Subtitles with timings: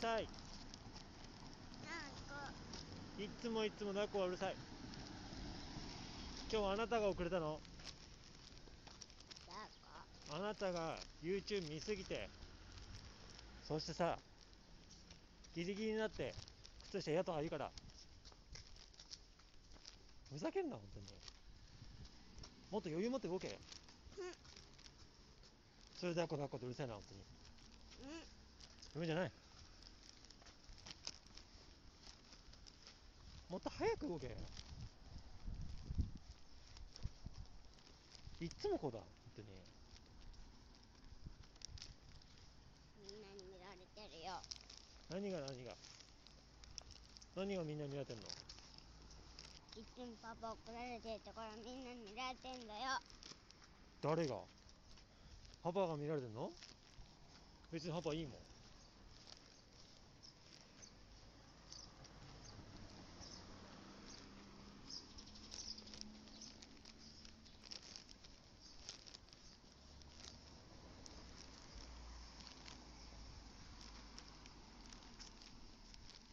[0.00, 0.28] さい。
[1.84, 1.92] なん
[2.28, 2.52] か
[3.18, 4.54] いっつもいっつも抱っこはうるさい。
[6.50, 7.60] 今日はあなたが遅れたの？
[10.32, 12.28] あなたが YouTube 見すぎて。
[13.66, 14.18] そしてさ
[15.54, 16.34] ギリギリになって
[16.90, 17.70] 靴下やった方がいいから。
[20.32, 21.06] ふざけんな本当に。
[22.70, 23.58] もっと余裕持って動け。
[25.96, 27.20] それで抱っこ抱っこってうるさいな本当に。
[28.12, 28.22] うん。
[28.94, 29.32] 夢じゃない？
[33.50, 34.28] もっと早く動け。
[38.40, 38.98] いっつもこうだ。
[38.98, 39.48] 本当に。
[43.10, 44.40] みんなに見られてるよ。
[45.10, 45.74] 何が何が？
[47.34, 48.22] 何がみんなに見られてんの？
[48.22, 53.00] いつもパパ怒られてるところみんなに見られてんだよ。
[54.00, 54.36] 誰が？
[55.64, 56.52] パパが見られてんの？
[57.72, 58.40] 別にパパいいもん